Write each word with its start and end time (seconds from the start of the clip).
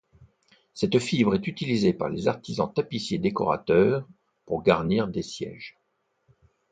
Cette 0.73 0.97
fibre 0.97 1.35
est 1.35 1.45
utilisée 1.45 1.93
par 1.93 2.09
les 2.09 2.27
artisans 2.27 2.73
tapissiers-décorateurs 2.73 4.07
pour 4.47 4.63
garnir 4.63 5.07
des 5.07 5.21
sièges. 5.21 5.77